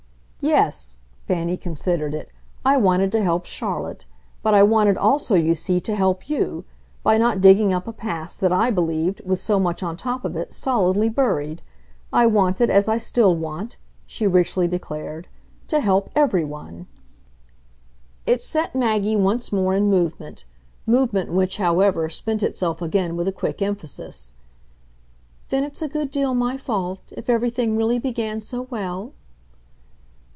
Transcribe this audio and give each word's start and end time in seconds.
"Yes" 0.43 0.97
Fanny 1.27 1.55
considered 1.55 2.15
it 2.15 2.31
"I 2.65 2.75
wanted 2.75 3.11
to 3.11 3.21
help 3.21 3.45
Charlotte. 3.45 4.07
But 4.41 4.55
I 4.55 4.63
wanted 4.63 4.97
also, 4.97 5.35
you 5.35 5.53
see, 5.53 5.79
to 5.81 5.95
help 5.95 6.27
you 6.31 6.65
by 7.03 7.19
not 7.19 7.41
digging 7.41 7.71
up 7.71 7.87
a 7.87 7.93
past 7.93 8.41
that 8.41 8.51
I 8.51 8.71
believed, 8.71 9.21
with 9.23 9.37
so 9.37 9.59
much 9.59 9.83
on 9.83 9.95
top 9.95 10.25
of 10.25 10.35
it, 10.35 10.51
solidly 10.51 11.09
buried. 11.09 11.61
I 12.11 12.25
wanted, 12.25 12.71
as 12.71 12.87
I 12.87 12.97
still 12.97 13.35
want," 13.35 13.77
she 14.07 14.25
richly 14.25 14.67
declared, 14.67 15.27
"to 15.67 15.79
help 15.79 16.09
every 16.15 16.43
one." 16.43 16.87
It 18.25 18.41
set 18.41 18.73
Maggie 18.73 19.15
once 19.15 19.51
more 19.53 19.75
in 19.75 19.91
movement 19.91 20.45
movement 20.87 21.31
which, 21.31 21.57
however, 21.57 22.09
spent 22.09 22.41
itself 22.41 22.81
again 22.81 23.15
with 23.15 23.27
a 23.27 23.31
quick 23.31 23.61
emphasis. 23.61 24.33
"Then 25.49 25.63
it's 25.63 25.83
a 25.83 25.87
good 25.87 26.09
deal 26.09 26.33
my 26.33 26.57
fault 26.57 27.03
if 27.15 27.29
everything 27.29 27.77
really 27.77 27.99
began 27.99 28.41
so 28.41 28.63
well?" 28.71 29.13